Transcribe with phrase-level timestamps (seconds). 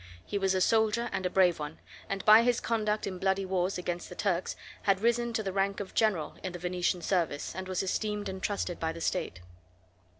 [0.25, 1.77] He was a soldier, and a brave one;
[2.09, 5.79] and by his conduct in bloody wars against the Turks had risen to the rank
[5.79, 9.41] of general in the Venetian service, and was esteemed and trusted by the state.